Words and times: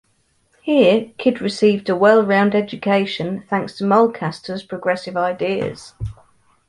Here, 0.63 1.11
Kyd 1.19 1.41
received 1.41 1.87
a 1.87 1.95
well-rounded 1.95 2.57
education, 2.59 3.43
thanks 3.47 3.77
to 3.77 3.83
Mulcaster's 3.83 4.63
progressive 4.63 5.15
ideas. 5.15 5.93